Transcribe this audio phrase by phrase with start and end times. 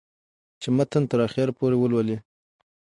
[0.61, 2.17] چې متن تر اخره پورې ولولي